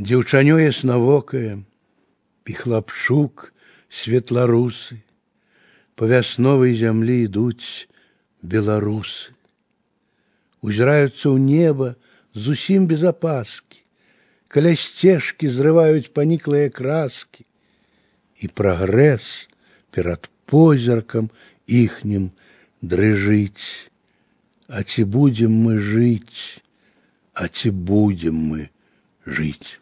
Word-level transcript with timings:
Дзяўчанё 0.00 0.54
яснавокае 0.56 1.60
і 2.48 2.52
хлапчук 2.56 3.42
светларусы 3.92 4.96
па 6.00 6.06
вясновай 6.08 6.72
зямлі 6.72 7.16
ідуць 7.28 7.84
беларусы. 8.40 9.36
Узіраюцца 10.64 11.28
ў 11.28 11.36
неба 11.36 11.88
зусім 12.32 12.86
без 12.88 13.04
апаскі, 13.04 13.84
каля 14.48 14.72
сцежкі 14.72 15.52
зрываюць 15.52 16.08
паніклыя 16.16 16.72
краскі, 16.72 17.44
і 18.40 18.48
прагрэс 18.48 19.28
перад 19.92 20.32
позіркам 20.48 21.28
іхнім 21.68 22.32
дрыжыць. 22.80 23.92
А 24.64 24.80
ці 24.80 25.04
будзем 25.04 25.60
мы 25.60 25.76
жыць, 25.76 26.64
а 27.36 27.52
ці 27.52 27.68
будзем 27.68 28.40
мы 28.48 28.72
жыць. 29.28 29.76